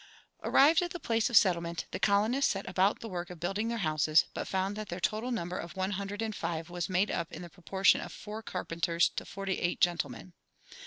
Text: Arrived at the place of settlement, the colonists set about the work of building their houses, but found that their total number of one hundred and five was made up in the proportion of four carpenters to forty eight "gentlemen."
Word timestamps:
Arrived 0.43 0.81
at 0.81 0.89
the 0.89 0.99
place 0.99 1.29
of 1.29 1.37
settlement, 1.37 1.85
the 1.91 1.99
colonists 1.99 2.49
set 2.53 2.67
about 2.67 3.01
the 3.01 3.07
work 3.07 3.29
of 3.29 3.39
building 3.39 3.67
their 3.67 3.77
houses, 3.85 4.25
but 4.33 4.47
found 4.47 4.75
that 4.75 4.89
their 4.89 4.99
total 4.99 5.29
number 5.29 5.59
of 5.59 5.75
one 5.77 5.91
hundred 5.91 6.23
and 6.23 6.35
five 6.35 6.71
was 6.71 6.89
made 6.89 7.11
up 7.11 7.31
in 7.31 7.43
the 7.43 7.49
proportion 7.51 8.01
of 8.01 8.11
four 8.11 8.41
carpenters 8.41 9.09
to 9.09 9.25
forty 9.25 9.59
eight 9.59 9.79
"gentlemen." 9.79 10.33